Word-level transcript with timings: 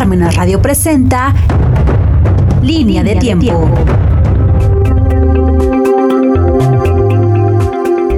Parmenas 0.00 0.34
Radio 0.34 0.62
presenta 0.62 1.34
Línea 2.62 3.04
de 3.04 3.16
Tiempo. 3.16 3.70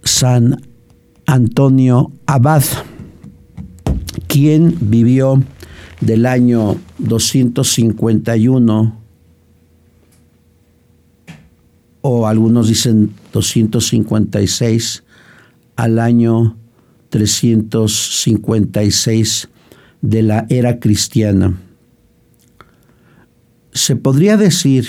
San 0.02 0.62
Antonio 1.26 2.12
Abad, 2.26 2.62
quien 4.28 4.76
vivió 4.80 5.42
del 6.00 6.26
año 6.26 6.76
251 6.98 9.00
o 12.02 12.26
algunos 12.28 12.68
dicen 12.68 13.12
256 13.32 15.02
al 15.74 15.98
año 15.98 16.56
356 17.10 19.48
de 20.02 20.22
la 20.22 20.46
era 20.48 20.78
cristiana. 20.78 21.58
Se 23.72 23.96
podría 23.96 24.36
decir 24.36 24.86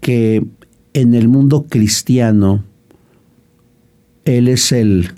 que 0.00 0.46
en 0.94 1.14
el 1.14 1.26
mundo 1.28 1.66
cristiano 1.68 2.64
Él 4.24 4.46
es 4.48 4.70
el 4.72 5.10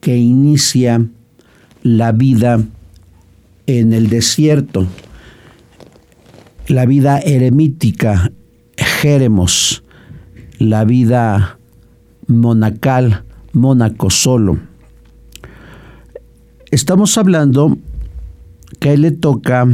que 0.00 0.16
inicia 0.16 1.06
la 1.82 2.12
vida 2.12 2.62
en 3.66 3.92
el 3.92 4.08
desierto, 4.08 4.86
la 6.66 6.86
vida 6.86 7.18
eremítica, 7.18 8.32
Jeremos, 8.76 9.82
la 10.58 10.84
vida 10.84 11.58
monacal, 12.26 13.24
mónaco 13.52 14.10
solo. 14.10 14.58
Estamos 16.70 17.16
hablando 17.16 17.78
que 18.78 18.90
a 18.90 18.92
él 18.92 19.00
le 19.00 19.10
toca 19.10 19.66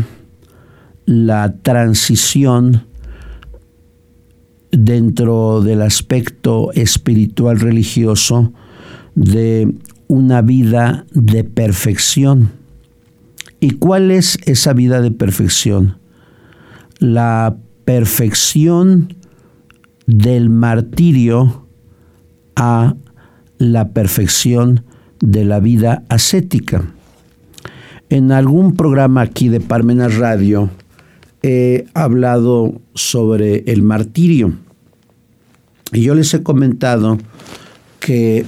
la 1.06 1.56
transición 1.56 2.86
dentro 4.70 5.60
del 5.60 5.82
aspecto 5.82 6.70
espiritual 6.72 7.58
religioso 7.58 8.52
de 9.16 9.74
una 10.06 10.40
vida 10.40 11.04
de 11.10 11.42
perfección. 11.42 12.52
¿Y 13.58 13.70
cuál 13.72 14.12
es 14.12 14.38
esa 14.46 14.72
vida 14.72 15.00
de 15.00 15.10
perfección? 15.10 15.98
La 17.00 17.56
perfección 17.84 19.16
del 20.06 20.48
martirio 20.48 21.66
a 22.54 22.94
la 23.58 23.88
perfección 23.88 24.84
de 25.24 25.46
la 25.46 25.58
vida 25.58 26.04
ascética. 26.10 26.84
En 28.10 28.30
algún 28.30 28.76
programa 28.76 29.22
aquí 29.22 29.48
de 29.48 29.58
Parmenas 29.58 30.16
Radio 30.16 30.68
he 31.42 31.86
hablado 31.94 32.82
sobre 32.94 33.64
el 33.72 33.82
martirio. 33.82 34.52
Y 35.92 36.02
yo 36.02 36.14
les 36.14 36.34
he 36.34 36.42
comentado 36.42 37.16
que 38.00 38.44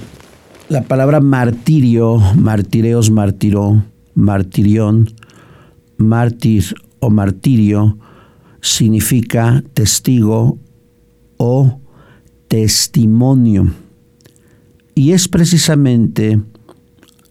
la 0.69 0.83
palabra 0.83 1.19
martirio, 1.19 2.19
martireos, 2.35 3.09
martiró, 3.09 3.83
martirión, 4.13 5.11
mártir 5.97 6.75
o 6.99 7.09
martirio, 7.09 7.97
significa 8.61 9.63
testigo 9.73 10.59
o 11.37 11.79
testimonio. 12.47 13.71
Y 14.93 15.13
es 15.13 15.27
precisamente 15.27 16.39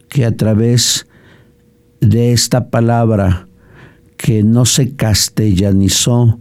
que 0.09 0.25
a 0.25 0.37
través 0.37 1.07
de 2.01 2.33
esta 2.33 2.71
palabra 2.71 3.49
que 4.17 4.43
no 4.43 4.65
se 4.65 4.95
castellanizó, 4.97 6.39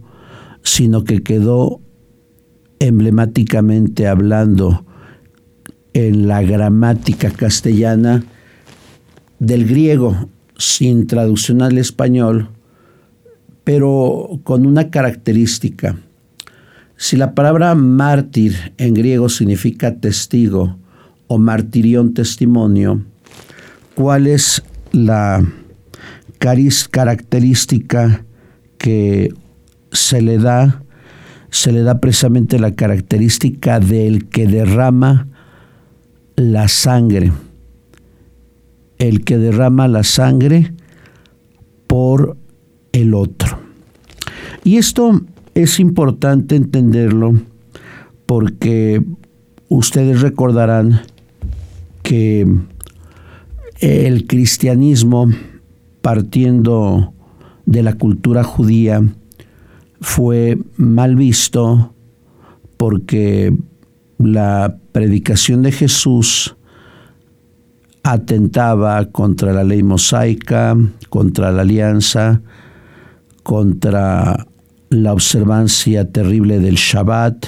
sino 0.62 1.04
que 1.04 1.22
quedó 1.22 1.80
emblemáticamente 2.78 4.06
hablando 4.06 4.84
en 5.92 6.28
la 6.28 6.42
gramática 6.42 7.30
castellana 7.30 8.24
del 9.38 9.66
griego, 9.66 10.28
sin 10.58 11.06
traducción 11.06 11.62
al 11.62 11.78
español, 11.78 12.50
pero 13.64 14.40
con 14.44 14.66
una 14.66 14.90
característica. 14.90 15.96
Si 16.96 17.16
la 17.16 17.34
palabra 17.34 17.74
mártir 17.74 18.72
en 18.78 18.94
griego 18.94 19.28
significa 19.28 19.96
testigo 19.96 20.78
o 21.26 21.38
martirión 21.38 22.14
testimonio, 22.14 23.04
¿cuál 23.96 24.26
es 24.26 24.62
la 24.92 25.42
característica 26.90 28.24
que 28.78 29.32
se 29.90 30.20
le 30.20 30.38
da? 30.38 30.82
Se 31.50 31.72
le 31.72 31.82
da 31.82 31.98
precisamente 31.98 32.58
la 32.58 32.74
característica 32.74 33.80
del 33.80 34.28
que 34.28 34.46
derrama 34.46 35.26
la 36.36 36.68
sangre. 36.68 37.32
El 38.98 39.24
que 39.24 39.38
derrama 39.38 39.88
la 39.88 40.04
sangre 40.04 40.74
por 41.86 42.36
el 42.92 43.14
otro. 43.14 43.58
Y 44.62 44.76
esto 44.76 45.22
es 45.54 45.80
importante 45.80 46.54
entenderlo 46.54 47.34
porque 48.26 49.02
ustedes 49.68 50.20
recordarán 50.20 51.00
que 52.02 52.46
el 53.80 54.26
cristianismo, 54.26 55.28
partiendo 56.00 57.12
de 57.66 57.82
la 57.82 57.94
cultura 57.94 58.44
judía, 58.44 59.02
fue 60.00 60.58
mal 60.76 61.16
visto 61.16 61.94
porque 62.76 63.56
la 64.18 64.78
predicación 64.92 65.62
de 65.62 65.72
Jesús 65.72 66.56
atentaba 68.02 69.04
contra 69.06 69.52
la 69.52 69.64
ley 69.64 69.82
mosaica, 69.82 70.76
contra 71.08 71.50
la 71.50 71.62
alianza, 71.62 72.40
contra 73.42 74.46
la 74.90 75.12
observancia 75.12 76.10
terrible 76.10 76.60
del 76.60 76.76
Shabbat, 76.76 77.46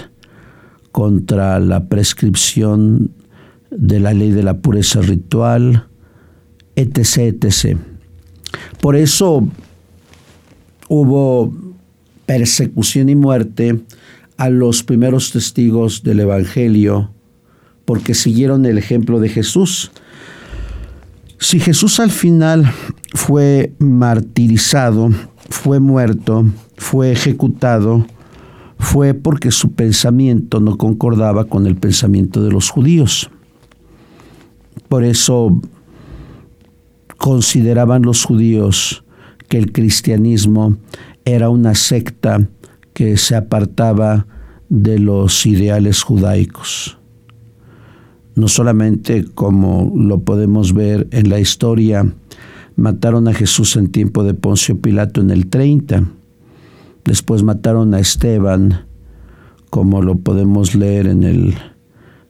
contra 0.90 1.60
la 1.60 1.86
prescripción 1.86 3.12
de 3.70 4.00
la 4.00 4.12
ley 4.14 4.32
de 4.32 4.42
la 4.42 4.58
pureza 4.58 5.00
ritual, 5.00 5.87
etc.. 6.78 7.76
Por 8.80 8.94
eso 8.96 9.46
hubo 10.88 11.52
persecución 12.24 13.08
y 13.08 13.16
muerte 13.16 13.80
a 14.36 14.48
los 14.48 14.84
primeros 14.84 15.32
testigos 15.32 16.02
del 16.02 16.20
Evangelio 16.20 17.10
porque 17.84 18.14
siguieron 18.14 18.66
el 18.66 18.78
ejemplo 18.78 19.18
de 19.18 19.28
Jesús. 19.28 19.90
Si 21.38 21.58
Jesús 21.58 21.98
al 22.00 22.10
final 22.10 22.70
fue 23.14 23.72
martirizado, 23.78 25.10
fue 25.48 25.80
muerto, 25.80 26.44
fue 26.76 27.10
ejecutado, 27.12 28.06
fue 28.78 29.14
porque 29.14 29.50
su 29.50 29.72
pensamiento 29.72 30.60
no 30.60 30.76
concordaba 30.76 31.46
con 31.46 31.66
el 31.66 31.76
pensamiento 31.76 32.44
de 32.44 32.52
los 32.52 32.70
judíos. 32.70 33.30
Por 34.88 35.04
eso 35.04 35.60
consideraban 37.18 38.02
los 38.02 38.24
judíos 38.24 39.04
que 39.48 39.58
el 39.58 39.72
cristianismo 39.72 40.78
era 41.24 41.50
una 41.50 41.74
secta 41.74 42.48
que 42.94 43.16
se 43.16 43.36
apartaba 43.36 44.26
de 44.68 44.98
los 44.98 45.44
ideales 45.46 46.02
judaicos. 46.02 46.98
No 48.34 48.48
solamente 48.48 49.24
como 49.34 49.92
lo 49.94 50.20
podemos 50.20 50.72
ver 50.72 51.08
en 51.10 51.28
la 51.28 51.40
historia, 51.40 52.14
mataron 52.76 53.26
a 53.28 53.34
Jesús 53.34 53.76
en 53.76 53.90
tiempo 53.90 54.22
de 54.22 54.34
Poncio 54.34 54.80
Pilato 54.80 55.20
en 55.20 55.30
el 55.30 55.48
30, 55.48 56.04
después 57.04 57.42
mataron 57.42 57.94
a 57.94 58.00
Esteban, 58.00 58.86
como 59.70 60.02
lo 60.02 60.18
podemos 60.18 60.74
leer 60.74 61.08
en 61.08 61.24
el 61.24 61.54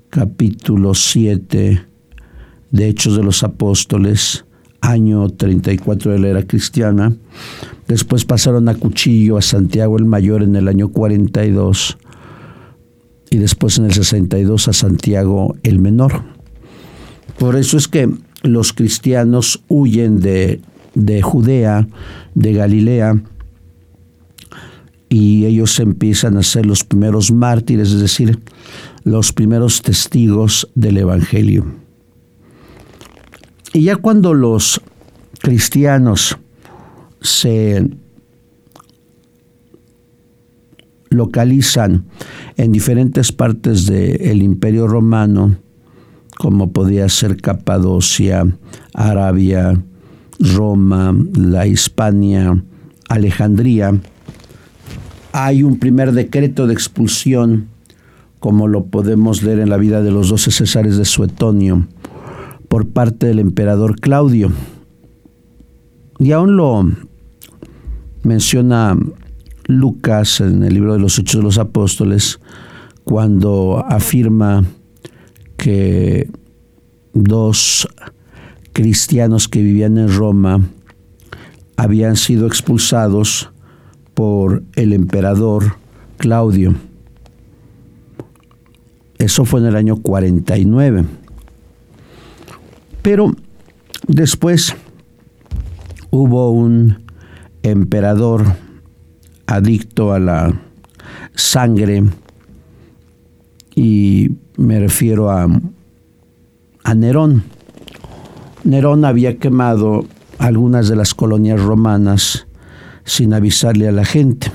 capítulo 0.09 0.95
7 0.95 1.87
de 2.71 2.89
Hechos 2.89 3.17
de 3.17 3.23
los 3.23 3.43
Apóstoles, 3.43 4.47
año 4.81 5.29
34 5.29 6.13
de 6.13 6.19
la 6.19 6.29
era 6.29 6.43
cristiana. 6.43 7.15
Después 7.87 8.25
pasaron 8.25 8.69
a 8.69 8.75
Cuchillo, 8.75 9.37
a 9.37 9.43
Santiago 9.43 9.99
el 9.99 10.05
Mayor 10.05 10.43
en 10.43 10.57
el 10.57 10.69
año 10.69 10.89
42 10.89 11.99
y 13.31 13.37
después 13.39 13.79
en 13.79 13.87
el 13.87 13.93
62 13.93 14.69
a 14.69 14.73
Santiago 14.73 15.57
el 15.63 15.79
Menor. 15.79 16.23
Por 17.39 17.57
eso 17.57 17.77
es 17.77 17.89
que 17.89 18.11
los 18.43 18.73
cristianos 18.73 19.63
huyen 19.69 20.21
de, 20.21 20.61
de 20.95 21.23
Judea, 21.23 21.87
de 22.35 22.53
Galilea, 22.53 23.23
y 25.09 25.47
ellos 25.47 25.81
empiezan 25.81 26.37
a 26.37 26.43
ser 26.43 26.67
los 26.67 26.85
primeros 26.85 27.33
mártires, 27.33 27.93
es 27.93 28.01
decir, 28.01 28.39
los 29.05 29.33
primeros 29.33 29.81
testigos 29.81 30.69
del 30.75 30.99
Evangelio. 30.99 31.65
Y 33.79 33.83
ya 33.83 33.95
cuando 33.95 34.35
los 34.35 34.81
cristianos 35.41 36.37
se 37.21 37.89
localizan 41.11 42.07
en 42.57 42.73
diferentes 42.73 43.31
partes 43.31 43.87
del 43.87 44.43
imperio 44.43 44.89
romano, 44.89 45.59
como 46.37 46.73
podía 46.73 47.09
ser 47.09 47.41
Capadocia, 47.41 48.49
Arabia, 48.95 49.81
Roma, 50.41 51.15
la 51.37 51.69
Hispania, 51.69 52.61
Alejandría, 53.09 53.97
hay 55.31 55.63
un 55.63 55.79
primer 55.79 56.11
decreto 56.11 56.67
de 56.67 56.75
expulsión, 56.75 57.69
como 58.41 58.67
lo 58.67 58.87
podemos 58.87 59.45
leer 59.45 59.61
en 59.61 59.71
la 59.71 59.77
vida 59.77 60.03
de 60.03 60.11
los 60.11 60.31
doce 60.31 60.51
Césares 60.51 60.97
de 60.97 61.05
Suetonio, 61.05 61.87
por 62.69 62.89
parte 62.89 63.27
del 63.27 63.39
emperador 63.39 63.99
Claudio. 64.01 64.53
Y 66.19 66.33
aún 66.33 66.57
lo 66.57 66.87
menciona 68.23 68.97
Lucas 69.67 70.41
en 70.41 70.63
el 70.63 70.75
libro 70.75 70.93
de 70.95 70.99
los 70.99 71.19
Hechos 71.19 71.41
de 71.41 71.45
los 71.45 71.59
Apóstoles, 71.59 72.41
cuando 73.05 73.85
afirma 73.89 74.65
que 75.57 76.31
dos 77.13 77.89
cristianos 78.73 79.49
que 79.49 79.63
vivían 79.63 79.99
en 79.99 80.15
Roma 80.15 80.61
habían 81.77 82.17
sido 82.17 82.47
expulsados 82.47 83.51
por 84.15 84.63
el 84.75 84.93
emperador 84.93 85.77
Claudio. 86.17 86.75
Eso 89.19 89.45
fue 89.45 89.61
en 89.61 89.67
el 89.67 89.77
año 89.77 89.97
49. 89.97 91.05
Pero 93.03 93.35
después 94.07 94.75
hubo 96.11 96.51
un 96.51 97.05
emperador 97.63 98.45
adicto 99.47 100.13
a 100.13 100.19
la 100.19 100.61
sangre 101.35 102.05
y 103.75 104.31
me 104.57 104.81
refiero 104.81 105.31
a, 105.31 105.49
a 106.85 106.95
Nerón. 106.95 107.45
Nerón 108.65 109.05
había 109.05 109.39
quemado 109.39 110.05
algunas 110.39 110.89
de 110.89 110.97
las 110.97 111.15
colonias 111.15 111.61
romanas 111.61 112.47
sin 113.05 113.33
avisarle 113.33 113.89
a 113.89 113.93
la 113.93 114.05
gente. 114.05 114.53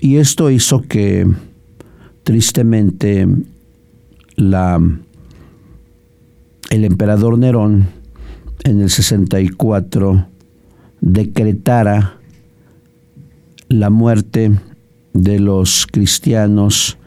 Y 0.00 0.16
esto 0.16 0.50
hizo 0.50 0.82
que 0.82 1.26
tristemente 2.22 3.26
la, 4.36 4.80
el 6.70 6.84
emperador 6.84 7.38
Nerón 7.38 7.88
en 8.64 8.80
el 8.80 8.90
64 8.90 10.26
decretara 11.00 12.18
la 13.68 13.90
muerte 13.90 14.58
de 15.12 15.40
los 15.40 15.86
cristianos 15.86 16.98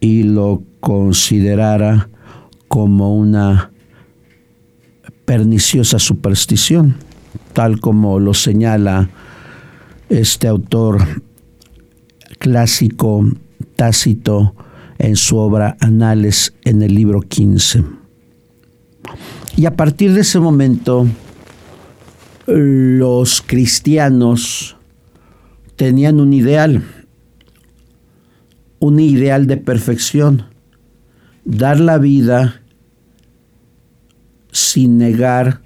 y 0.00 0.24
lo 0.24 0.62
considerara 0.80 2.08
como 2.68 3.16
una 3.16 3.70
perniciosa 5.24 5.98
superstición, 5.98 6.96
tal 7.52 7.80
como 7.80 8.18
lo 8.18 8.34
señala 8.34 9.08
este 10.08 10.48
autor 10.48 10.98
clásico 12.38 13.24
Tácito 13.76 14.54
en 14.98 15.16
su 15.16 15.36
obra 15.36 15.76
Anales 15.80 16.54
en 16.64 16.82
el 16.82 16.94
libro 16.94 17.20
15. 17.20 18.01
Y 19.56 19.66
a 19.66 19.76
partir 19.76 20.12
de 20.14 20.22
ese 20.22 20.40
momento, 20.40 21.06
los 22.46 23.42
cristianos 23.42 24.76
tenían 25.76 26.20
un 26.20 26.32
ideal, 26.32 26.82
un 28.78 28.98
ideal 28.98 29.46
de 29.46 29.56
perfección, 29.58 30.46
dar 31.44 31.80
la 31.80 31.98
vida 31.98 32.62
sin 34.50 34.98
negar, 34.98 35.60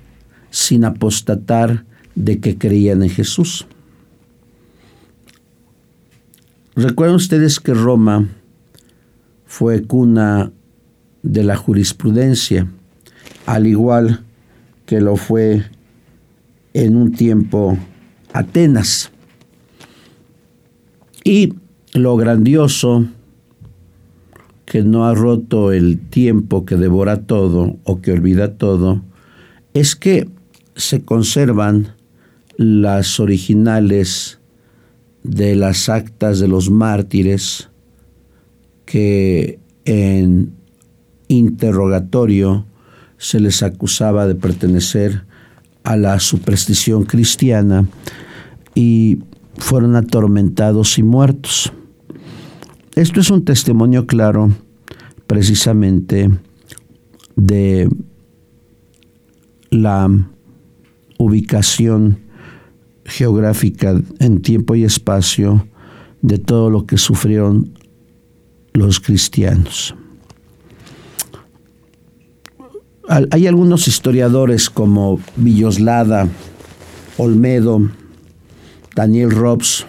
sin 0.51 0.85
apostatar 0.85 1.85
de 2.15 2.41
que 2.41 2.57
creían 2.57 3.03
en 3.03 3.11
Jesús. 3.11 3.67
Recuerden 6.75 7.17
ustedes 7.17 7.61
que 7.61 7.73
Roma 7.75 8.29
fue 9.47 9.83
cuna 9.83 10.51
de 11.23 11.43
la 11.43 11.57
jurisprudencia, 11.57 12.67
al 13.47 13.67
igual 13.67 14.25
que 14.85 15.01
lo 15.01 15.17
fue 15.17 15.65
en 16.75 16.97
un 16.97 17.13
tiempo 17.13 17.79
Atenas. 18.33 19.11
Y 21.25 21.55
lo 21.95 22.17
grandioso 22.17 23.07
que 24.67 24.83
no 24.83 25.07
ha 25.07 25.15
roto 25.15 25.73
el 25.73 25.99
tiempo 25.99 26.67
que 26.67 26.77
devora 26.77 27.23
todo 27.23 27.77
o 27.85 28.01
que 28.03 28.13
olvida 28.13 28.55
todo, 28.55 29.03
es 29.73 29.97
que 29.97 30.29
se 30.75 31.03
conservan 31.03 31.95
las 32.57 33.21
originales 33.21 34.41
de 35.23 35.57
las 35.57 35.89
actas 35.89 36.41
de 36.41 36.49
los 36.49 36.71
mártires 36.71 37.71
que 38.85 39.59
en 39.85 40.53
interrogatorio 41.29 42.67
se 43.19 43.41
les 43.41 43.63
acusaba 43.63 44.27
de 44.27 44.35
pertenecer 44.35 45.25
a 45.85 45.97
la 45.97 46.19
superstición 46.21 47.05
cristiana 47.05 47.87
y 48.75 49.19
fueron 49.59 49.97
atormentados 49.97 50.99
y 50.99 51.03
muertos. 51.03 51.73
Esto 52.95 53.21
es 53.21 53.31
un 53.31 53.45
testimonio 53.45 54.07
claro 54.07 54.51
precisamente 55.27 56.31
de 57.37 57.89
la 59.71 60.09
ubicación 61.19 62.21
geográfica 63.05 64.01
en 64.19 64.43
tiempo 64.43 64.75
y 64.75 64.85
espacio 64.85 65.67
de 66.23 66.39
todo 66.39 66.71
lo 66.71 66.87
que 66.87 66.99
sufrieron 66.99 67.79
los 68.73 69.01
cristianos. 69.01 69.95
Hay 73.09 73.47
algunos 73.47 73.87
historiadores 73.87 74.69
como 74.69 75.21
Villoslada, 75.37 76.29
Olmedo, 77.19 77.89
Daniel 78.97 79.31
Robs, 79.31 79.87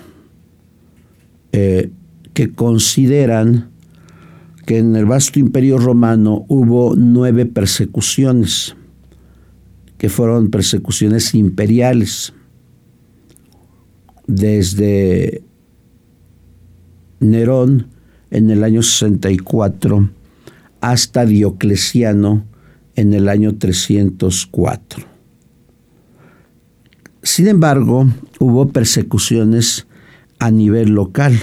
eh, 1.52 1.90
que 2.36 2.54
consideran 2.54 3.72
que 4.68 4.78
en 4.78 4.96
el 4.96 5.06
vasto 5.06 5.40
imperio 5.40 5.80
romano 5.80 6.46
hubo 6.48 6.96
nueve 6.96 7.48
persecuciones, 7.48 8.76
que 9.98 10.10
fueron 10.10 10.52
persecuciones 10.52 11.34
imperiales, 11.34 12.34
desde 14.28 15.42
Nerón 17.20 17.88
en 18.30 18.52
el 18.52 18.64
año 18.64 18.84
64 18.84 20.10
hasta 20.82 21.26
Diocleciano 21.26 22.46
en 22.98 23.14
el 23.14 23.30
año 23.30 23.56
304. 23.56 25.06
Sin 27.24 27.48
embargo, 27.48 28.08
hubo 28.40 28.70
persecuciones 28.70 29.88
a 30.40 30.52
nivel 30.52 30.90
local, 30.90 31.40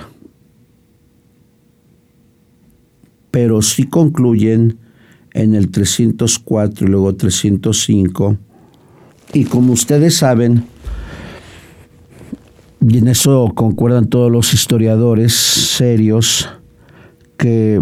pero 3.30 3.62
sí 3.62 3.84
concluyen 3.84 4.78
en 5.32 5.54
el 5.54 5.70
304 5.70 6.87
y 6.87 6.90
luego 6.90 7.14
305. 7.14 8.37
Y 9.32 9.44
como 9.44 9.73
ustedes 9.73 10.16
saben, 10.16 10.64
y 12.80 12.99
en 12.99 13.08
eso 13.08 13.52
concuerdan 13.54 14.08
todos 14.08 14.30
los 14.30 14.54
historiadores 14.54 15.34
serios, 15.34 16.49
que 17.37 17.80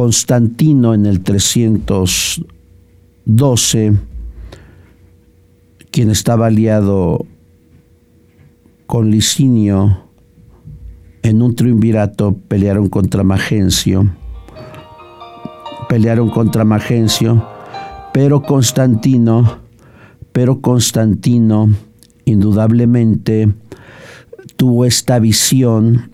Constantino 0.00 0.94
en 0.94 1.04
el 1.04 1.20
312, 1.20 3.92
quien 5.90 6.08
estaba 6.08 6.46
aliado 6.46 7.26
con 8.86 9.10
Licinio 9.10 10.04
en 11.22 11.42
un 11.42 11.54
triunvirato, 11.54 12.34
pelearon 12.48 12.88
contra 12.88 13.24
Magencio, 13.24 14.10
pelearon 15.86 16.30
contra 16.30 16.64
Magencio, 16.64 17.46
pero 18.14 18.40
Constantino, 18.40 19.58
pero 20.32 20.62
Constantino 20.62 21.68
indudablemente 22.24 23.52
tuvo 24.56 24.86
esta 24.86 25.18
visión 25.18 26.10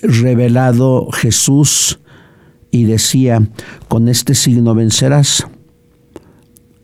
revelado 0.00 1.10
Jesús 1.12 1.98
y 2.76 2.84
decía, 2.84 3.40
con 3.88 4.06
este 4.06 4.34
signo 4.34 4.74
vencerás. 4.74 5.46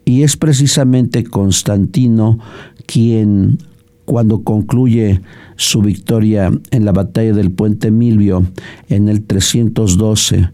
Y 0.06 0.22
es 0.22 0.38
precisamente 0.38 1.22
Constantino 1.22 2.38
quien, 2.87 3.58
cuando 4.06 4.42
concluye 4.42 5.20
su 5.56 5.82
victoria 5.82 6.50
en 6.70 6.84
la 6.87 6.92
batalla 6.92 7.34
del 7.34 7.50
puente 7.50 7.90
Milvio 7.90 8.46
en 8.88 9.11
el 9.11 9.22
312 9.25 10.50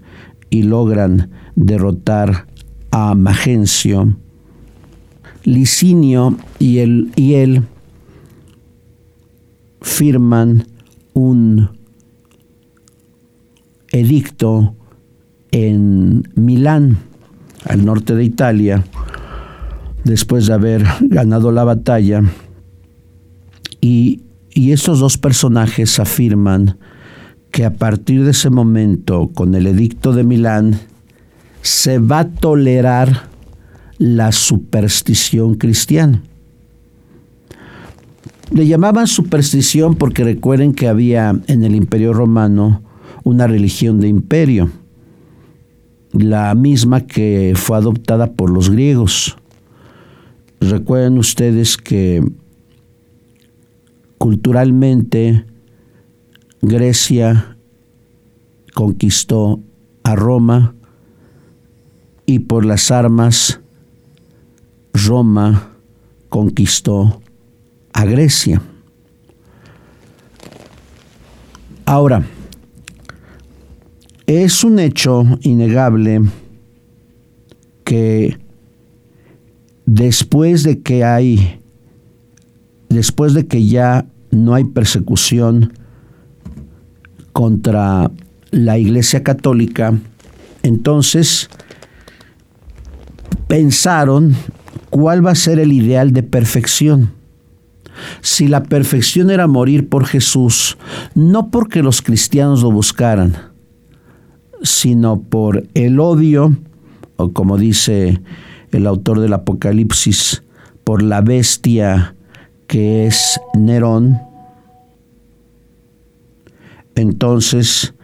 y 0.50 0.62
logran 0.64 1.30
derrotar 1.54 2.49
a 2.90 3.14
Magencio, 3.14 4.16
Licinio 5.45 6.37
y 6.59 6.78
él, 6.78 7.12
y 7.14 7.35
él 7.35 7.62
firman 9.83 10.66
un 11.14 11.71
edicto 13.92 14.75
en 15.50 16.28
Milán, 16.35 16.99
al 17.64 17.85
norte 17.85 18.14
de 18.14 18.25
Italia, 18.25 18.85
después 20.05 20.47
de 20.47 20.55
haber 20.55 20.85
ganado 21.00 21.52
la 21.52 21.64
batalla. 21.64 22.23
Y, 23.81 24.23
y 24.52 24.73
estos 24.73 25.00
dos 25.00 25.19
personajes 25.19 25.99
afirman 25.99 26.78
que 27.50 27.64
a 27.64 27.75
partir 27.75 28.25
de 28.25 28.33
ese 28.33 28.50
momento, 28.50 29.31
con 29.35 29.55
el 29.55 29.67
edicto 29.67 30.12
de 30.12 30.25
Milán, 30.25 30.78
se 31.62 31.99
va 31.99 32.21
a 32.21 32.28
tolerar 32.28 33.28
la 33.99 34.33
superstición 34.33 35.55
cristiana. 35.55 36.23
Le 38.50 38.67
llamaban 38.67 39.07
superstición 39.07 39.97
porque 39.97 40.25
recuerden 40.25 40.73
que 40.73 40.88
había 40.88 41.38
en 41.47 41.64
el 41.64 41.75
Imperio 41.75 42.12
Romano 42.12 42.83
una 43.25 43.47
religión 43.47 44.00
de 44.00 44.09
imperio, 44.09 44.71
la 46.12 46.55
misma 46.55 47.03
que 47.03 47.53
fue 47.57 47.77
adoptada 47.77 48.33
por 48.33 48.50
los 48.50 48.71
griegos. 48.71 49.37
Recuerden 50.61 51.19
ustedes 51.19 51.77
que 51.77 52.23
culturalmente 54.19 55.47
Grecia 56.61 57.57
conquistó 58.75 59.61
a 60.03 60.17
Roma 60.17 60.75
y 62.27 62.41
por 62.41 62.65
las 62.65 62.91
armas 62.91 63.61
Roma 64.93 65.71
conquistó 66.29 67.23
a 67.93 68.05
Grecia. 68.05 68.61
Ahora, 71.87 72.23
es 74.28 74.62
un 74.62 74.78
hecho 74.78 75.25
innegable 75.40 76.20
que 77.82 78.37
después 79.87 80.64
de 80.64 80.82
que 80.82 81.02
hay, 81.02 81.61
después 82.90 83.32
de 83.32 83.47
que 83.47 83.66
ya 83.66 84.04
no 84.30 84.54
hay 84.54 84.64
persecución 84.64 85.73
contra 87.32 88.11
la 88.50 88.76
Iglesia 88.76 89.23
Católica, 89.23 89.99
entonces 90.62 91.49
pensaron 93.47 94.37
cuál 94.90 95.25
va 95.25 95.30
a 95.30 95.37
ser 95.37 95.58
el 95.58 95.73
ideal 95.73 96.12
de 96.12 96.23
perfección. 96.23 97.12
Si 98.20 98.47
la 98.47 98.62
perfección 98.62 99.30
era 99.30 99.47
morir 99.47 99.88
por 99.88 100.04
Jesús, 100.04 100.76
no 101.14 101.50
porque 101.50 101.82
los 101.82 102.02
cristianos 102.02 102.62
lo 102.62 102.70
buscaran, 102.70 103.48
sino 104.62 105.21
por 105.21 105.67
el 105.75 106.00
odio, 106.00 106.57
o 107.17 107.33
como 107.33 107.59
dice 107.59 108.21
el 108.73 108.87
autor 108.87 109.21
del 109.21 109.33
Apocalipsis, 109.33 110.43
por 110.85 111.03
la 111.03 111.21
bestia 111.21 112.15
que 112.67 113.07
es 113.07 113.41
Nerón, 113.55 114.19
entonces 116.95 117.95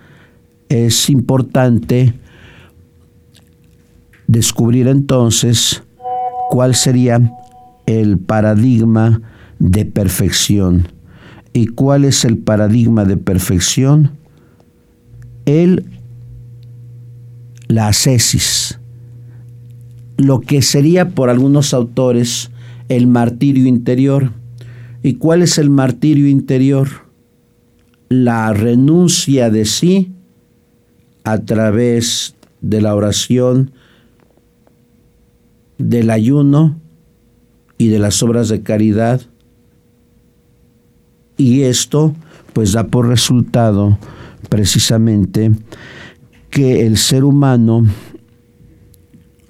es 0.69 1.11
importante 1.11 2.15
descubrir 4.27 4.89
entonces 4.89 5.83
cuál 6.51 6.75
sería 6.75 7.21
el 7.87 8.19
paradigma 8.19 9.21
de 9.59 9.85
perfección. 9.85 10.89
¿Y 11.53 11.67
cuál 11.67 12.05
es 12.05 12.25
el 12.25 12.39
paradigma 12.39 13.05
de 13.05 13.17
perfección? 13.17 14.13
El 15.47 15.94
la 17.75 17.89
ascesis, 17.89 18.79
lo 20.17 20.41
que 20.41 20.63
sería 20.63 21.09
por 21.09 21.29
algunos 21.29 21.75
autores 21.75 22.53
el 22.89 23.09
martirio 23.09 23.67
interior. 23.67 24.31
¿Y 25.03 25.15
cuál 25.15 25.43
es 25.43 25.59
el 25.59 25.71
martirio 25.71 26.29
interior? 26.29 26.89
La 28.09 28.53
renuncia 28.53 29.51
de 29.51 29.65
sí 29.65 30.13
a 31.25 31.39
través 31.39 32.37
de 32.61 32.81
la 32.81 32.95
oración, 32.95 33.73
del 35.77 36.11
ayuno 36.11 36.79
y 37.77 37.89
de 37.89 37.99
las 37.99 38.23
obras 38.23 38.49
de 38.49 38.63
caridad. 38.63 39.21
Y 41.37 41.63
esto 41.63 42.15
pues 42.53 42.71
da 42.71 42.87
por 42.87 43.09
resultado 43.09 43.99
precisamente 44.49 45.51
que 46.55 46.87
el 46.87 46.99
ser 46.99 47.25
humano 47.25 47.85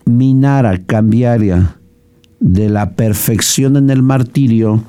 minara, 0.06 0.78
cambiara 0.78 1.76
de 2.40 2.70
la 2.70 2.92
perfección 2.92 3.76
en 3.76 3.90
el 3.90 4.02
martirio 4.02 4.82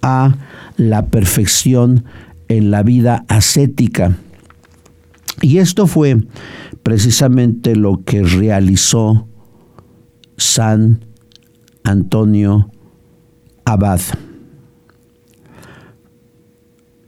a 0.00 0.34
la 0.78 1.08
perfección 1.08 2.06
en 2.48 2.70
la 2.70 2.82
vida 2.82 3.26
ascética. 3.28 4.16
Y 5.42 5.58
esto 5.58 5.86
fue 5.86 6.24
precisamente 6.82 7.76
lo 7.76 8.02
que 8.02 8.22
realizó 8.22 9.28
San 10.38 11.04
Antonio 11.84 12.70
Abad. 13.66 14.00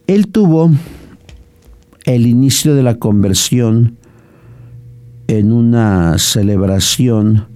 Él 0.05 0.27
tuvo 0.27 0.69
el 2.05 2.27
inicio 2.27 2.75
de 2.75 2.83
la 2.83 2.99
conversión 2.99 3.97
en 5.27 5.51
una 5.51 6.17
celebración 6.17 7.47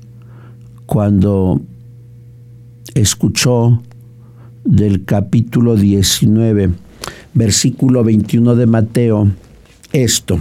cuando 0.85 1.61
escuchó 2.93 3.81
del 4.63 5.05
capítulo 5.05 5.75
19, 5.75 6.71
versículo 7.33 8.03
21 8.03 8.55
de 8.55 8.65
Mateo, 8.65 9.31
esto. 9.93 10.39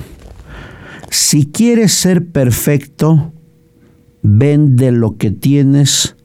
Si 1.10 1.46
quieres 1.46 1.92
ser 1.92 2.26
perfecto, 2.26 3.32
vende 4.22 4.90
lo 4.90 5.16
que 5.16 5.30
tienes, 5.30 6.16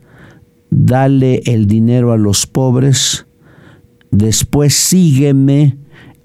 dale 0.70 1.42
el 1.46 1.68
dinero 1.68 2.12
a 2.14 2.18
los 2.18 2.48
pobres, 2.48 3.26
después 4.12 4.74
sígueme 4.74 5.78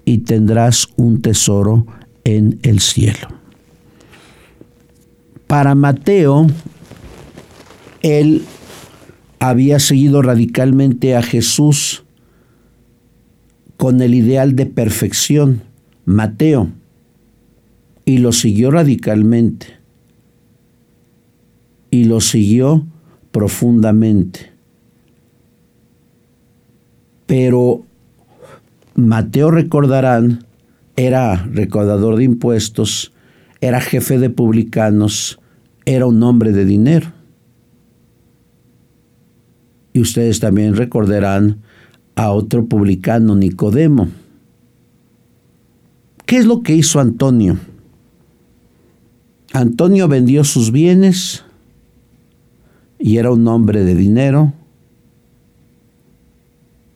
y 0.05 0.19
tendrás 0.19 0.87
un 0.95 1.21
tesoro 1.21 1.85
en 2.23 2.59
el 2.63 2.79
cielo. 2.79 3.44
Para 5.47 5.75
Mateo, 5.75 6.47
él 8.01 8.43
había 9.39 9.79
seguido 9.79 10.21
radicalmente 10.21 11.15
a 11.15 11.21
Jesús 11.21 12.03
con 13.77 14.01
el 14.01 14.15
ideal 14.15 14.55
de 14.55 14.65
perfección, 14.65 15.63
Mateo, 16.05 16.69
y 18.05 18.19
lo 18.19 18.31
siguió 18.31 18.71
radicalmente, 18.71 19.67
y 21.91 22.05
lo 22.05 22.21
siguió 22.21 22.85
profundamente. 23.31 24.51
Pero 27.25 27.83
Mateo, 28.95 29.51
recordarán, 29.51 30.45
era 30.95 31.35
recaudador 31.35 32.15
de 32.15 32.23
impuestos, 32.23 33.11
era 33.65 33.81
jefe 33.81 34.19
de 34.19 34.29
publicanos, 34.29 35.39
era 35.85 36.05
un 36.05 36.21
hombre 36.21 36.51
de 36.51 36.65
dinero. 36.65 37.11
Y 39.91 40.01
ustedes 40.01 40.39
también 40.39 40.75
recordarán 40.75 41.63
a 42.13 42.29
otro 42.29 42.67
publicano, 42.67 43.35
Nicodemo. 43.35 44.09
¿Qué 46.27 46.37
es 46.37 46.45
lo 46.45 46.61
que 46.61 46.75
hizo 46.75 46.99
Antonio? 46.99 47.57
Antonio 49.51 50.07
vendió 50.07 50.43
sus 50.43 50.71
bienes 50.71 51.43
y 52.99 53.17
era 53.17 53.31
un 53.31 53.47
hombre 53.47 53.83
de 53.83 53.95
dinero, 53.95 54.53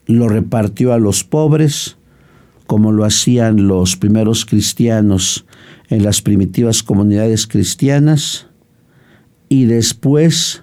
lo 0.05 0.29
repartió 0.29 0.93
a 0.93 0.99
los 0.99 1.23
pobres, 1.23 1.97
como 2.69 2.91
lo 2.91 3.03
hacían 3.03 3.65
los 3.67 3.95
primeros 3.95 4.45
cristianos 4.45 5.43
en 5.89 6.03
las 6.03 6.21
primitivas 6.21 6.83
comunidades 6.83 7.47
cristianas, 7.47 8.45
y 9.49 9.65
después 9.65 10.61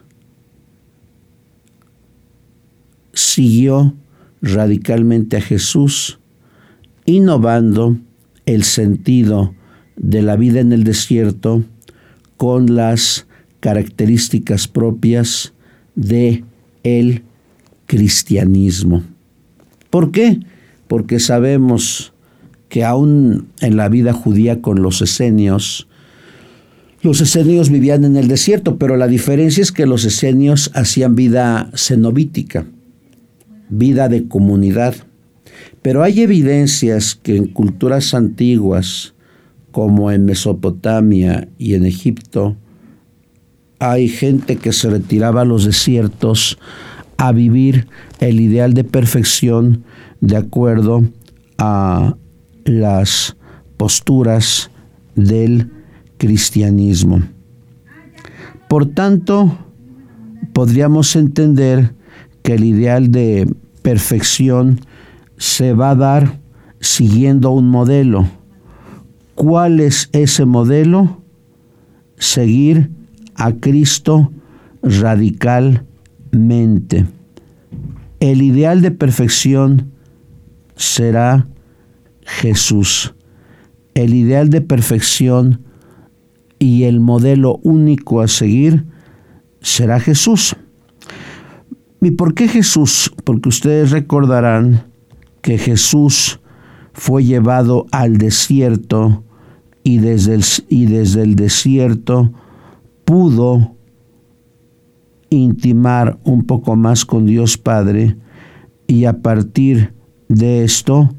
siguió 3.12 3.96
radicalmente 4.40 5.36
a 5.36 5.40
Jesús, 5.40 6.20
innovando 7.06 7.96
el 8.44 8.62
sentido 8.62 9.56
de 9.96 10.22
la 10.22 10.36
vida 10.36 10.60
en 10.60 10.72
el 10.72 10.84
desierto 10.84 11.64
con 12.36 12.76
las 12.76 13.26
características 13.58 14.68
propias 14.68 15.54
de 15.96 16.44
el 16.84 17.24
cristianismo. 17.86 19.02
¿Por 19.90 20.12
qué? 20.12 20.38
Porque 20.88 21.18
sabemos 21.18 22.12
que 22.68 22.84
aún 22.84 23.48
en 23.60 23.76
la 23.76 23.88
vida 23.88 24.12
judía 24.12 24.60
con 24.60 24.82
los 24.82 25.02
esenios, 25.02 25.88
los 27.02 27.20
esenios 27.20 27.70
vivían 27.70 28.04
en 28.04 28.16
el 28.16 28.28
desierto, 28.28 28.78
pero 28.78 28.96
la 28.96 29.06
diferencia 29.06 29.62
es 29.62 29.72
que 29.72 29.86
los 29.86 30.04
esenios 30.04 30.70
hacían 30.74 31.14
vida 31.14 31.70
cenobítica, 31.74 32.66
vida 33.68 34.08
de 34.08 34.26
comunidad. 34.26 34.94
Pero 35.82 36.02
hay 36.02 36.20
evidencias 36.22 37.14
que 37.14 37.36
en 37.36 37.46
culturas 37.46 38.14
antiguas, 38.14 39.14
como 39.70 40.10
en 40.10 40.24
Mesopotamia 40.24 41.48
y 41.58 41.74
en 41.74 41.86
Egipto, 41.86 42.56
hay 43.78 44.08
gente 44.08 44.56
que 44.56 44.72
se 44.72 44.90
retiraba 44.90 45.42
a 45.42 45.44
los 45.44 45.64
desiertos 45.64 46.58
a 47.16 47.32
vivir 47.32 47.88
el 48.20 48.40
ideal 48.40 48.74
de 48.74 48.84
perfección 48.84 49.84
de 50.20 50.36
acuerdo 50.36 51.04
a 51.58 52.16
las 52.64 53.36
posturas 53.76 54.70
del 55.14 55.70
cristianismo. 56.18 57.22
Por 58.68 58.86
tanto, 58.86 59.56
podríamos 60.52 61.14
entender 61.16 61.94
que 62.42 62.54
el 62.54 62.64
ideal 62.64 63.10
de 63.10 63.52
perfección 63.82 64.80
se 65.36 65.72
va 65.72 65.90
a 65.90 65.94
dar 65.94 66.40
siguiendo 66.80 67.50
un 67.50 67.68
modelo. 67.68 68.26
¿Cuál 69.34 69.80
es 69.80 70.08
ese 70.12 70.44
modelo? 70.44 71.20
Seguir 72.18 72.90
a 73.34 73.52
Cristo 73.52 74.32
radicalmente. 74.82 75.95
El 78.20 78.42
ideal 78.42 78.82
de 78.82 78.90
perfección 78.90 79.92
será 80.76 81.46
Jesús. 82.22 83.14
El 83.94 84.14
ideal 84.14 84.50
de 84.50 84.60
perfección 84.60 85.62
y 86.58 86.84
el 86.84 87.00
modelo 87.00 87.60
único 87.62 88.20
a 88.20 88.28
seguir 88.28 88.84
será 89.60 90.00
Jesús. 90.00 90.56
¿Y 92.00 92.12
por 92.12 92.34
qué 92.34 92.48
Jesús? 92.48 93.12
Porque 93.24 93.48
ustedes 93.48 93.90
recordarán 93.90 94.84
que 95.40 95.58
Jesús 95.58 96.40
fue 96.92 97.24
llevado 97.24 97.86
al 97.90 98.18
desierto 98.18 99.24
y 99.82 99.98
desde 99.98 100.34
el, 100.34 100.44
y 100.68 100.86
desde 100.86 101.22
el 101.22 101.36
desierto 101.36 102.32
pudo 103.04 103.75
intimar 105.30 106.18
un 106.24 106.44
poco 106.44 106.76
más 106.76 107.04
con 107.04 107.26
Dios 107.26 107.58
Padre 107.58 108.16
y 108.86 109.04
a 109.04 109.20
partir 109.20 109.92
de 110.28 110.64
esto 110.64 111.10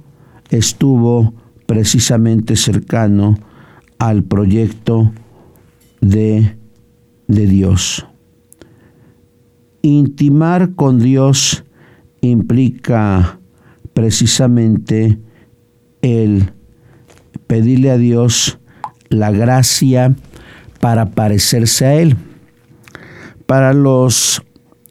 estuvo 0.49 1.33
precisamente 1.65 2.55
cercano 2.55 3.37
al 3.99 4.23
proyecto 4.23 5.11
de, 6.01 6.57
de 7.27 7.47
Dios. 7.47 8.05
Intimar 9.81 10.75
con 10.75 10.99
Dios 10.99 11.65
implica 12.21 13.39
precisamente 13.93 15.19
el 16.01 16.51
pedirle 17.47 17.91
a 17.91 17.97
Dios 17.97 18.59
la 19.09 19.31
gracia 19.31 20.15
para 20.79 21.11
parecerse 21.11 21.85
a 21.85 21.95
Él. 21.95 22.15
Para 23.47 23.73
los 23.73 24.43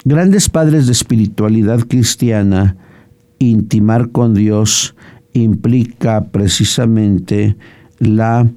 grandes 0.07 0.49
padres 0.49 0.87
de 0.87 0.93
espiritualidad 0.93 1.81
cristiana, 1.81 2.79
intimar 3.39 4.11
con 4.13 4.33
Dios 4.33 4.97
implica 5.35 6.25
precisamente 6.25 7.55
la 7.99 8.49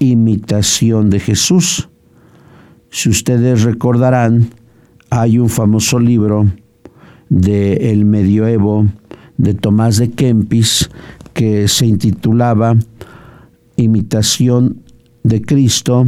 imitación 0.00 1.10
de 1.10 1.20
Jesús. 1.20 1.88
Si 2.90 3.08
ustedes 3.08 3.62
recordarán, 3.62 4.50
hay 5.10 5.38
un 5.38 5.48
famoso 5.48 6.00
libro 6.00 6.50
del 7.28 7.80
el 7.82 8.04
medioevo 8.04 8.86
de 9.36 9.54
Tomás 9.54 9.98
de 9.98 10.10
Kempis 10.10 10.90
que 11.34 11.68
se 11.68 11.86
intitulaba 11.86 12.76
Imitación 13.76 14.82
de 15.22 15.40
Cristo. 15.40 16.04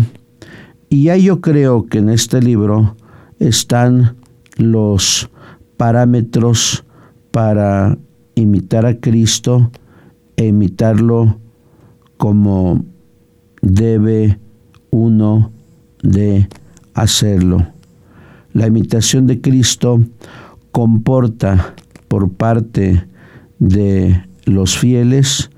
Y 0.88 1.04
ya 1.04 1.16
yo 1.16 1.40
creo 1.40 1.86
que 1.86 1.98
en 1.98 2.08
este 2.08 2.42
libro 2.42 2.96
están 3.38 4.16
los 4.56 5.30
parámetros 5.76 6.84
para 7.30 7.98
imitar 8.34 8.86
a 8.86 8.98
Cristo 8.98 9.70
e 10.36 10.46
imitarlo 10.46 11.38
como 12.16 12.84
debe 13.62 14.38
uno 14.90 15.52
de 16.02 16.48
hacerlo. 16.94 17.66
La 18.52 18.66
imitación 18.66 19.26
de 19.26 19.40
Cristo 19.40 20.00
comporta 20.72 21.74
por 22.08 22.32
parte 22.32 23.06
de 23.58 24.24
los 24.44 24.78
fieles 24.78 25.50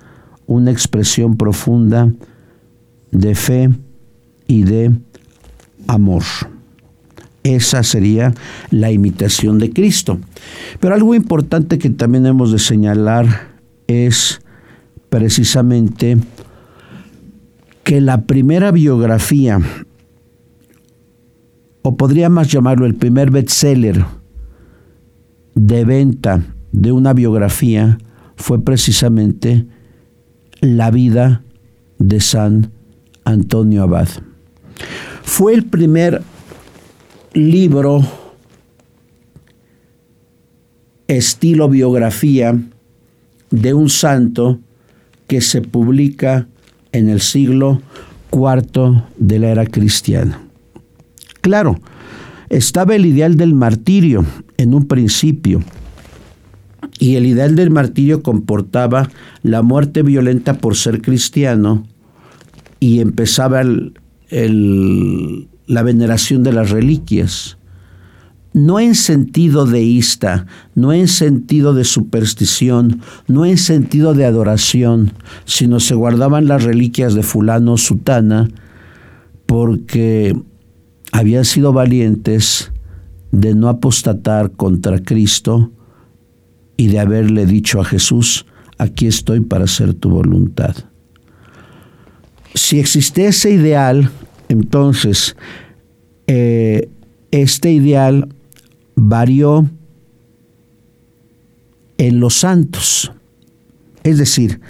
una 0.47 0.71
expresión 0.71 1.37
profunda 1.37 2.12
de 3.12 3.35
fe 3.35 3.71
y 4.47 4.64
de 4.64 4.99
amor. 5.87 6.23
Esa 7.57 7.83
sería 7.83 8.33
la 8.71 8.93
imitación 8.93 9.59
de 9.59 9.71
Cristo. 9.71 10.19
Pero 10.79 10.95
algo 10.95 11.15
importante 11.15 11.79
que 11.79 11.91
también 11.91 12.27
hemos 12.27 12.53
de 12.53 12.59
señalar 12.59 13.49
es 13.87 14.41
precisamente 15.09 16.17
que 17.83 18.01
la 18.01 18.23
primera 18.23 18.71
biografía, 18.71 19.61
o 21.83 21.97
podríamos 21.97 22.49
llamarlo 22.49 22.87
el 22.87 22.95
primer 22.95 23.33
bestseller 23.33 24.05
de 25.57 25.85
venta 25.85 26.43
de 26.71 26.93
una 26.93 27.13
biografía, 27.15 27.99
fue 28.37 28.63
precisamente 28.63 29.67
la 30.61 30.91
vida 30.93 31.43
de 31.99 32.21
San 32.21 32.71
Antonio 33.25 33.83
Abad. 33.83 34.09
Fue 35.23 35.55
el 35.55 35.65
primer 35.65 36.23
libro 37.33 38.01
estilo 41.09 41.69
biografía 41.69 42.59
de 43.51 43.75
un 43.75 43.88
santo 43.88 44.61
que 45.27 45.40
se 45.40 45.62
publica 45.62 46.49
en 46.93 47.09
el 47.09 47.21
siglo 47.21 47.83
IV 48.33 49.03
de 49.16 49.38
la 49.38 49.51
era 49.51 49.66
cristiana. 49.66 50.43
Claro, 51.40 51.81
estaba 52.49 52.95
el 52.95 53.07
ideal 53.07 53.37
del 53.37 53.55
martirio 53.55 54.25
en 54.57 54.75
un 54.75 54.87
principio, 54.87 55.62
y 57.01 57.16
el 57.16 57.27
ideal 57.27 57.57
del 57.57 57.71
martirio 57.71 58.23
comportaba 58.23 59.09
la 59.43 59.62
muerte 59.62 60.03
violenta 60.03 60.59
por 60.59 60.77
ser 60.77 61.01
cristiano 61.01 61.87
y 62.79 63.01
empezaba 63.01 63.62
la 65.70 65.83
veneración 65.83 66.42
de 66.42 66.52
las 66.52 66.70
reliquias 66.70 67.56
no 68.52 68.80
en 68.80 68.94
sentido 68.94 69.64
deísta, 69.64 70.46
no 70.74 70.92
en 70.92 71.06
sentido 71.09 71.72
de 71.72 71.85
superstición, 71.85 73.00
no 73.28 73.46
en 73.46 73.59
sentido 73.59 74.12
de 74.12 74.24
adoración, 74.24 75.12
sino 75.44 75.78
se 75.78 75.94
guardaban 75.94 76.48
las 76.48 76.64
reliquias 76.64 77.14
de 77.14 77.22
fulano, 77.22 77.76
sutana, 77.76 78.48
porque 79.46 80.37
habían 81.12 81.44
sido 81.44 81.72
valientes 81.72 82.72
de 83.30 83.54
no 83.54 83.68
apostatar 83.68 84.52
contra 84.52 85.00
Cristo 85.00 85.70
y 86.76 86.88
de 86.88 86.98
haberle 86.98 87.46
dicho 87.46 87.80
a 87.80 87.85
Jesús, 87.85 88.46
aquí 88.78 89.06
estoy 89.06 89.40
para 89.40 89.64
hacer 89.64 89.94
tu 89.94 90.11
voluntad. 90.11 90.74
Si 92.54 92.80
existe 92.80 93.26
ese 93.26 93.52
ideal, 93.52 94.11
entonces 94.51 95.37
eh, 96.27 96.91
este 97.31 97.71
ideal 97.71 98.29
varió 98.97 99.71
en 101.99 102.19
los 102.19 102.35
santos. 102.35 103.13
Es 104.03 104.19
decir, 104.19 104.61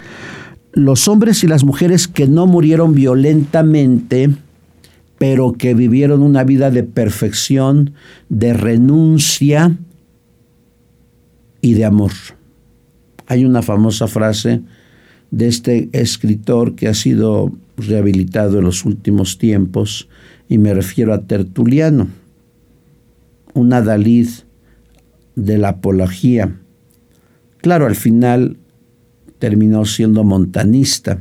los 0.71 1.07
hombres 1.07 1.43
y 1.43 1.47
las 1.47 1.63
mujeres 1.63 2.07
que 2.07 2.27
no 2.27 2.45
murieron 2.45 2.93
violentamente, 2.93 4.29
pero 5.17 5.53
que 5.53 5.73
vivieron 5.73 6.21
una 6.21 6.43
vida 6.43 6.69
de 6.69 6.83
perfección, 6.83 7.93
de 8.29 8.53
renuncia 8.53 9.77
y 11.59 11.73
de 11.73 11.85
amor. 11.85 12.11
Hay 13.25 13.45
una 13.45 13.63
famosa 13.63 14.07
frase 14.07 14.61
de 15.31 15.47
este 15.47 15.89
escritor 15.93 16.75
que 16.75 16.87
ha 16.87 16.93
sido 16.93 17.51
rehabilitado 17.87 18.59
en 18.59 18.65
los 18.65 18.85
últimos 18.85 19.37
tiempos, 19.37 20.07
y 20.47 20.57
me 20.57 20.73
refiero 20.73 21.13
a 21.13 21.21
Tertuliano, 21.21 22.07
una 23.53 23.81
Dalid 23.81 24.27
de 25.35 25.57
la 25.57 25.69
apología. 25.69 26.55
Claro, 27.57 27.85
al 27.85 27.95
final 27.95 28.57
terminó 29.39 29.85
siendo 29.85 30.23
montanista, 30.23 31.19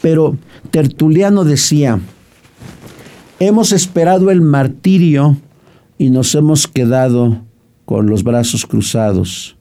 pero 0.00 0.36
Tertuliano 0.70 1.44
decía, 1.44 2.00
hemos 3.38 3.72
esperado 3.72 4.30
el 4.30 4.40
martirio 4.40 5.36
y 5.98 6.10
nos 6.10 6.34
hemos 6.34 6.66
quedado 6.66 7.42
con 7.84 8.06
los 8.06 8.24
brazos 8.24 8.66
cruzados, 8.66 9.56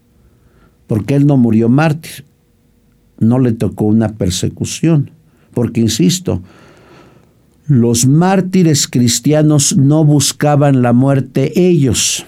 porque 0.88 1.16
él 1.16 1.26
no 1.28 1.38
murió 1.38 1.70
mártir, 1.70 2.26
no 3.20 3.40
le 3.40 3.52
tocó 3.52 3.86
una 3.86 4.10
persecución, 4.10 5.12
porque, 5.54 5.82
insisto, 5.82 6.42
los 7.68 8.06
mártires 8.06 8.88
cristianos 8.88 9.78
no 9.78 10.04
buscaban 10.04 10.82
la 10.82 10.94
muerte 10.94 11.54
ellos, 11.56 12.26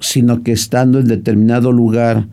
sino 0.00 0.42
que 0.42 0.52
estando 0.52 0.98
en 0.98 1.08
determinado 1.08 1.72
lugar, 1.72 2.28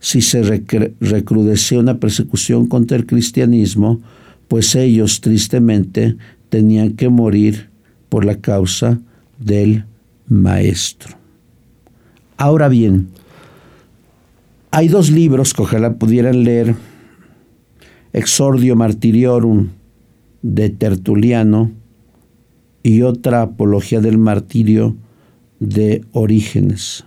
si 0.00 0.20
se 0.20 0.42
recrudecía 0.42 1.78
una 1.78 1.98
persecución 1.98 2.66
contra 2.66 2.96
el 2.96 3.06
cristianismo, 3.06 4.02
pues 4.48 4.74
ellos 4.74 5.20
tristemente 5.20 6.16
tenían 6.50 6.92
que 6.92 7.08
morir 7.08 7.70
por 8.10 8.24
la 8.24 8.36
causa 8.36 9.00
del 9.38 9.86
maestro. 10.28 11.16
Ahora 12.36 12.68
bien, 12.68 13.08
hay 14.70 14.88
dos 14.88 15.10
libros 15.10 15.54
que 15.54 15.62
ojalá 15.62 15.94
pudieran 15.94 16.44
leer, 16.44 16.74
Exordio 18.14 18.76
Martiriorum 18.76 19.70
de 20.40 20.70
Tertuliano 20.70 21.72
y 22.84 23.02
otra 23.02 23.42
Apología 23.42 24.00
del 24.00 24.18
Martirio 24.18 24.94
de 25.58 26.04
Orígenes. 26.12 27.04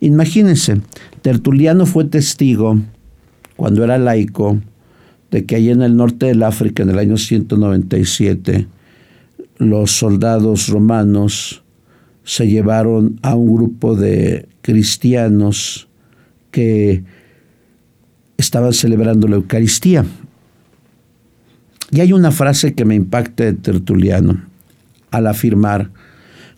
Imagínense, 0.00 0.82
Tertuliano 1.22 1.86
fue 1.86 2.04
testigo, 2.04 2.78
cuando 3.56 3.84
era 3.84 3.96
laico, 3.96 4.60
de 5.30 5.46
que 5.46 5.56
allí 5.56 5.70
en 5.70 5.80
el 5.80 5.96
norte 5.96 6.26
del 6.26 6.42
África, 6.42 6.82
en 6.82 6.90
el 6.90 6.98
año 6.98 7.16
197, 7.16 8.66
los 9.56 9.92
soldados 9.92 10.68
romanos 10.68 11.64
se 12.22 12.48
llevaron 12.48 13.18
a 13.22 13.34
un 13.34 13.54
grupo 13.54 13.96
de 13.96 14.46
cristianos 14.60 15.88
que 16.50 17.02
estaban 18.42 18.72
celebrando 18.72 19.26
la 19.28 19.36
Eucaristía. 19.36 20.04
Y 21.90 22.00
hay 22.00 22.12
una 22.12 22.30
frase 22.30 22.74
que 22.74 22.84
me 22.84 22.94
impacta 22.94 23.44
de 23.44 23.52
Tertuliano 23.54 24.42
al 25.10 25.26
afirmar, 25.26 25.90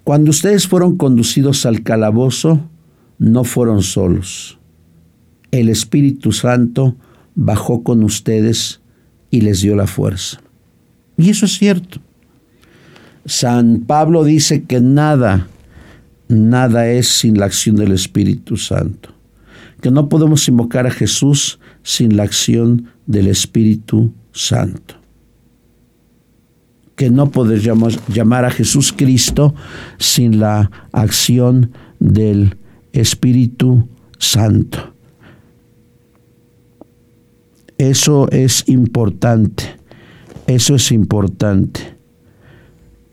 cuando 0.05 0.31
ustedes 0.31 0.69
fueron 0.69 0.97
conducidos 0.97 1.65
al 1.67 1.83
calabozo, 1.83 2.61
no 3.19 3.45
fueron 3.45 3.83
solos. 3.83 4.59
El 5.51 5.69
Espíritu 5.69 6.33
Santo 6.33 6.97
bajó 7.35 7.83
con 7.83 8.03
ustedes 8.05 8.81
y 9.31 9.41
les 9.41 9.63
dio 9.63 9.75
la 9.77 9.87
fuerza. 9.87 10.41
Y 11.17 11.31
eso 11.31 11.47
es 11.47 11.59
cierto. 11.59 12.01
San 13.25 13.81
Pablo 13.87 14.25
dice 14.25 14.65
que 14.65 14.81
nada, 14.81 15.49
nada 16.29 16.87
es 16.89 17.09
sin 17.09 17.39
la 17.39 17.47
acción 17.47 17.77
del 17.77 17.93
Espíritu 17.93 18.57
Santo. 18.57 19.09
Que 19.81 19.91
no 19.91 20.09
podemos 20.09 20.47
invocar 20.49 20.87
a 20.87 20.91
Jesús 20.91 21.59
sin 21.85 22.17
la 22.17 22.25
acción 22.25 22.89
del 23.07 23.29
Espíritu 23.29 24.13
Santo. 24.33 24.97
Que 26.97 27.11
no 27.11 27.31
podemos 27.31 28.01
llamar 28.09 28.45
a 28.45 28.51
Jesús 28.51 28.93
Cristo 28.93 29.55
sin 29.99 30.41
la 30.41 30.71
acción 30.93 31.71
del 32.01 32.57
Espíritu 32.93 33.89
Santo. 34.19 34.93
Eso 37.79 38.29
es 38.31 38.69
importante, 38.69 39.65
eso 40.47 40.77
es 40.77 40.91
importante. 40.91 41.97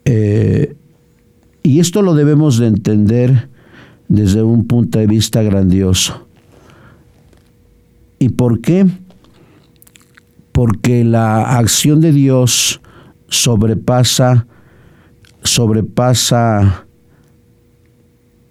Eh, 0.06 0.76
y 1.64 1.80
esto 1.80 2.02
lo 2.02 2.16
debemos 2.16 2.58
de 2.58 2.68
entender 2.68 3.50
desde 4.08 4.44
un 4.44 4.68
punto 4.68 5.00
de 5.00 5.08
vista 5.08 5.42
grandioso. 5.42 6.28
¿Y 8.22 8.30
por 8.30 8.62
qué? 8.62 8.86
Porque 10.52 11.04
la 11.04 11.58
acción 11.58 12.02
de 12.02 12.12
Dios 12.12 12.80
sobrepasa, 13.28 14.46
sobrepasa 15.42 16.86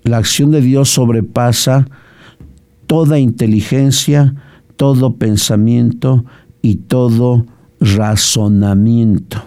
la 0.02 0.16
acción 0.16 0.50
de 0.50 0.60
Dios 0.60 0.90
sobrepasa 0.90 1.86
toda 2.88 3.20
inteligencia, 3.20 4.34
todo 4.74 5.14
pensamiento 5.14 6.24
y 6.62 6.74
todo 6.74 7.46
razonamiento. 7.78 9.40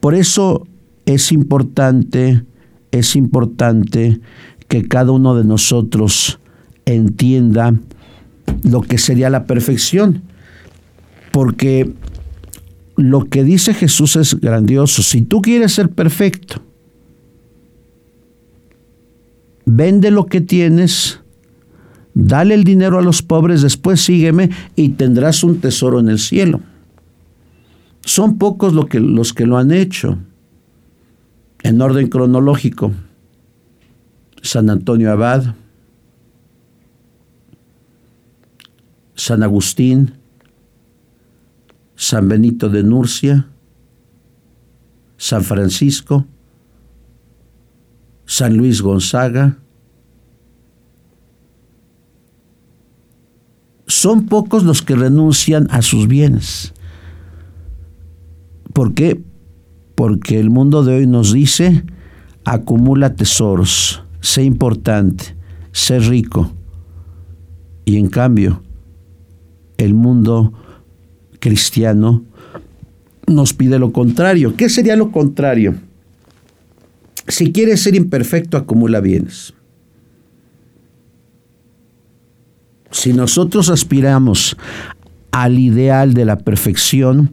Por 0.00 0.16
eso 0.16 0.66
es 1.06 1.30
importante, 1.30 2.44
es 2.90 3.14
importante 3.14 4.20
que 4.66 4.88
cada 4.88 5.12
uno 5.12 5.36
de 5.36 5.44
nosotros 5.44 6.40
entienda 6.86 7.78
lo 8.62 8.80
que 8.80 8.98
sería 8.98 9.30
la 9.30 9.44
perfección, 9.44 10.22
porque 11.32 11.92
lo 12.96 13.24
que 13.24 13.44
dice 13.44 13.74
Jesús 13.74 14.16
es 14.16 14.40
grandioso. 14.40 15.02
Si 15.02 15.22
tú 15.22 15.42
quieres 15.42 15.72
ser 15.72 15.90
perfecto, 15.90 16.62
vende 19.66 20.10
lo 20.10 20.26
que 20.26 20.40
tienes, 20.40 21.20
dale 22.14 22.54
el 22.54 22.64
dinero 22.64 22.98
a 22.98 23.02
los 23.02 23.22
pobres, 23.22 23.62
después 23.62 24.00
sígueme 24.00 24.50
y 24.76 24.90
tendrás 24.90 25.42
un 25.44 25.60
tesoro 25.60 26.00
en 26.00 26.08
el 26.08 26.18
cielo. 26.18 26.60
Son 28.04 28.38
pocos 28.38 28.74
que, 28.86 29.00
los 29.00 29.32
que 29.32 29.46
lo 29.46 29.56
han 29.56 29.72
hecho. 29.72 30.18
En 31.62 31.80
orden 31.80 32.08
cronológico, 32.08 32.92
San 34.42 34.68
Antonio 34.68 35.10
Abad, 35.10 35.54
San 39.14 39.42
Agustín, 39.42 40.14
San 41.96 42.28
Benito 42.28 42.68
de 42.68 42.82
Nurcia, 42.82 43.48
San 45.16 45.44
Francisco, 45.44 46.26
San 48.26 48.56
Luis 48.56 48.82
Gonzaga. 48.82 49.58
Son 53.86 54.26
pocos 54.26 54.64
los 54.64 54.82
que 54.82 54.96
renuncian 54.96 55.68
a 55.70 55.82
sus 55.82 56.08
bienes. 56.08 56.74
¿Por 58.72 58.94
qué? 58.94 59.22
Porque 59.94 60.40
el 60.40 60.50
mundo 60.50 60.82
de 60.82 60.96
hoy 60.96 61.06
nos 61.06 61.32
dice, 61.32 61.84
acumula 62.44 63.14
tesoros, 63.14 64.02
sé 64.20 64.42
importante, 64.42 65.36
sé 65.70 66.00
rico. 66.00 66.52
Y 67.84 67.98
en 67.98 68.08
cambio, 68.08 68.62
el 69.78 69.94
mundo 69.94 70.52
cristiano 71.40 72.24
nos 73.26 73.52
pide 73.54 73.78
lo 73.78 73.92
contrario. 73.92 74.54
¿Qué 74.56 74.68
sería 74.68 74.96
lo 74.96 75.10
contrario? 75.10 75.74
Si 77.28 77.52
quieres 77.52 77.82
ser 77.82 77.94
imperfecto, 77.94 78.56
acumula 78.56 79.00
bienes. 79.00 79.54
Si 82.90 83.12
nosotros 83.12 83.70
aspiramos 83.70 84.56
al 85.32 85.58
ideal 85.58 86.14
de 86.14 86.24
la 86.24 86.38
perfección, 86.38 87.30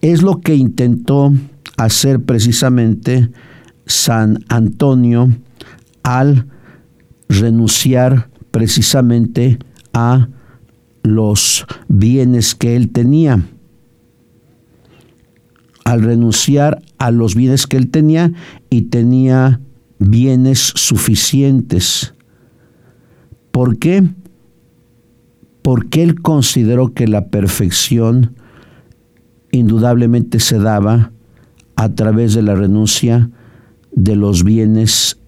es 0.00 0.22
lo 0.22 0.40
que 0.40 0.54
intentó 0.54 1.32
a 1.76 1.90
ser 1.90 2.22
precisamente 2.22 3.28
San 3.86 4.44
Antonio 4.48 5.30
al 6.02 6.46
renunciar 7.28 8.30
precisamente 8.50 9.58
a 9.92 10.28
los 11.08 11.66
bienes 11.88 12.54
que 12.54 12.76
él 12.76 12.90
tenía. 12.90 13.42
Al 15.84 16.02
renunciar 16.02 16.82
a 16.98 17.10
los 17.10 17.34
bienes 17.34 17.66
que 17.66 17.78
él 17.78 17.90
tenía 17.90 18.32
y 18.68 18.82
tenía 18.82 19.60
bienes 19.98 20.58
suficientes. 20.58 22.14
¿Por 23.50 23.78
qué? 23.78 24.04
Porque 25.62 26.02
él 26.02 26.20
consideró 26.20 26.92
que 26.92 27.08
la 27.08 27.28
perfección 27.28 28.34
indudablemente 29.50 30.40
se 30.40 30.58
daba 30.58 31.12
a 31.74 31.88
través 31.94 32.34
de 32.34 32.42
la 32.42 32.54
renuncia 32.54 33.30
de 33.92 34.14
los 34.14 34.44
bienes 34.44 35.18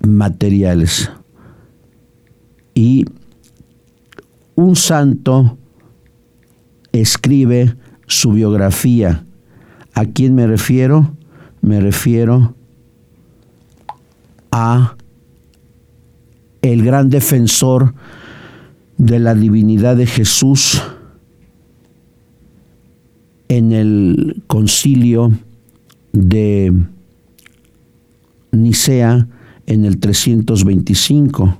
materiales. 0.00 1.10
Y 2.74 3.04
un 4.58 4.74
santo 4.74 5.56
escribe 6.90 7.76
su 8.08 8.32
biografía. 8.32 9.24
¿A 9.94 10.04
quién 10.06 10.34
me 10.34 10.48
refiero? 10.48 11.14
Me 11.60 11.80
refiero 11.80 12.56
a 14.50 14.96
el 16.60 16.84
gran 16.84 17.08
defensor 17.08 17.94
de 18.96 19.20
la 19.20 19.36
divinidad 19.36 19.94
de 19.94 20.06
Jesús 20.06 20.82
en 23.46 23.70
el 23.70 24.42
concilio 24.48 25.30
de 26.12 26.72
Nicea 28.50 29.28
en 29.66 29.84
el 29.84 30.00
325. 30.00 31.58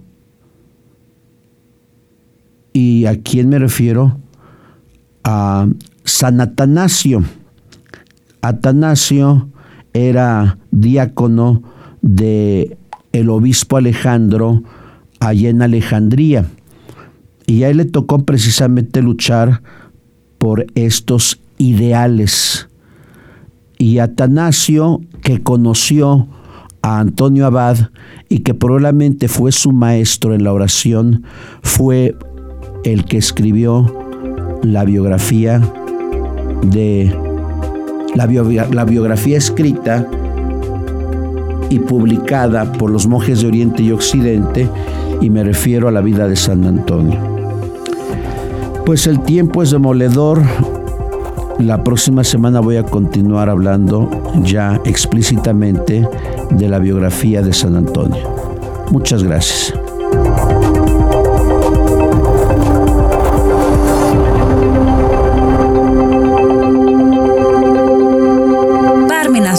¿Y 2.78 3.06
a 3.06 3.20
quién 3.20 3.48
me 3.48 3.58
refiero? 3.58 4.18
A 5.24 5.66
San 6.04 6.40
Atanasio. 6.40 7.24
Atanasio 8.40 9.48
era 9.92 10.58
diácono 10.70 11.64
de 12.02 12.76
el 13.10 13.30
obispo 13.30 13.78
Alejandro 13.78 14.62
allá 15.18 15.50
en 15.50 15.60
Alejandría. 15.60 16.46
Y 17.46 17.64
a 17.64 17.70
él 17.70 17.78
le 17.78 17.84
tocó 17.84 18.20
precisamente 18.20 19.02
luchar 19.02 19.60
por 20.38 20.64
estos 20.76 21.40
ideales. 21.58 22.68
Y 23.76 23.98
Atanasio, 23.98 25.00
que 25.20 25.42
conoció 25.42 26.28
a 26.82 27.00
Antonio 27.00 27.44
Abad 27.44 27.90
y 28.28 28.40
que 28.40 28.54
probablemente 28.54 29.26
fue 29.26 29.50
su 29.50 29.72
maestro 29.72 30.32
en 30.32 30.44
la 30.44 30.52
oración, 30.52 31.24
fue 31.60 32.14
el 32.84 33.04
que 33.04 33.18
escribió 33.18 33.86
la 34.62 34.84
biografía 34.84 35.60
de 36.62 37.14
la, 38.14 38.84
biografía 38.84 39.38
escrita 39.38 40.06
y 41.70 41.78
publicada 41.78 42.72
por 42.72 42.90
los 42.90 43.06
monjes 43.06 43.42
de 43.42 43.48
Oriente 43.48 43.82
y 43.82 43.92
Occidente, 43.92 44.68
y 45.20 45.30
me 45.30 45.44
refiero 45.44 45.88
a 45.88 45.92
la 45.92 46.00
vida 46.00 46.26
de 46.26 46.36
San 46.36 46.64
Antonio. 46.64 47.18
Pues 48.84 49.06
el 49.06 49.20
tiempo 49.20 49.62
es 49.62 49.70
demoledor. 49.70 50.42
La 51.58 51.84
próxima 51.84 52.24
semana 52.24 52.60
voy 52.60 52.76
a 52.76 52.84
continuar 52.84 53.50
hablando 53.50 54.08
ya 54.42 54.80
explícitamente 54.84 56.08
de 56.50 56.68
la 56.68 56.78
biografía 56.78 57.42
de 57.42 57.52
San 57.52 57.76
Antonio. 57.76 58.22
Muchas 58.90 59.22
gracias. 59.22 59.74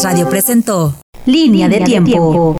Radio 0.04 0.30
presentó 0.30 0.94
Línea, 1.26 1.68
de, 1.68 1.82
tiempo. 1.82 2.56